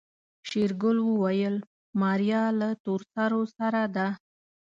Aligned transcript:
شېرګل 0.49 0.97
وويل 1.09 1.55
ماريا 2.01 2.43
له 2.59 2.69
تورسرو 2.83 3.41
سره 3.57 3.81
ده. 3.95 4.07